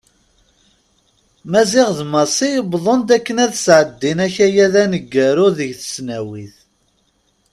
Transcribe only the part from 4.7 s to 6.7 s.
aneggaru deg tesnawit.